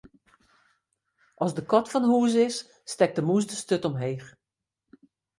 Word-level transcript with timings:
As 1.45 1.51
de 1.57 1.63
kat 1.71 1.85
fan 1.91 2.09
hús 2.11 2.33
is, 2.47 2.57
stekt 2.91 3.15
de 3.17 3.23
mûs 3.27 3.45
de 3.49 3.55
sturt 3.61 3.87
omheech. 3.89 4.27